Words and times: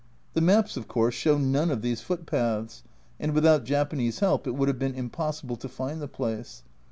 The 0.33 0.41
maps 0.41 0.77
of 0.77 0.87
course 0.87 1.13
show 1.13 1.37
none 1.37 1.69
of 1.69 1.83
these 1.83 2.01
footpaths, 2.01 2.81
and 3.19 3.35
without 3.35 3.65
Japanese 3.65 4.17
help 4.17 4.47
it 4.47 4.55
would 4.55 4.67
have 4.67 4.79
been 4.79 4.95
impossible 4.95 5.57
to 5.57 5.69
find 5.69 6.01
the 6.01 6.07
place. 6.07 6.63